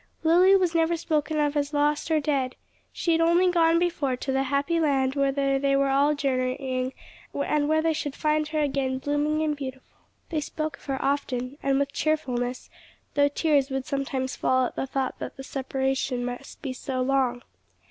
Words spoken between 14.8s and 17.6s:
thought that the separation must be so long.